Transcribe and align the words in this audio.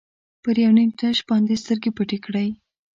پر 0.43 0.57
نیم 0.75 0.91
تش 0.99 1.17
باندې 1.27 1.61
سترګې 1.63 1.91
پټې 1.97 2.17
کړئ. 2.25 2.49